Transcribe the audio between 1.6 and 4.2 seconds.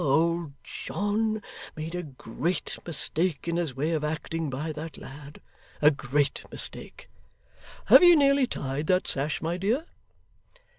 made a great mistake in his way of